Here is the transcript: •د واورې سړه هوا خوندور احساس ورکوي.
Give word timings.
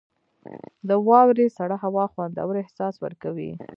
•د 0.87 0.91
واورې 1.07 1.47
سړه 1.57 1.75
هوا 1.83 2.05
خوندور 2.13 2.53
احساس 2.63 2.95
ورکوي. 3.05 3.51